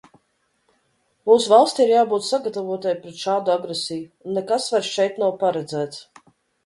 Mūsu 1.31 1.51
valstij 1.51 1.85
ir 1.85 1.91
jābūt 1.93 2.25
sagatavotai 2.29 2.95
pret 3.03 3.21
šādu 3.25 3.55
agresiju, 3.59 4.09
un 4.31 4.35
nekas 4.39 4.67
vairāk 4.73 4.93
šeit 4.95 5.21
nav 5.25 5.35
paredzēts. 5.45 6.01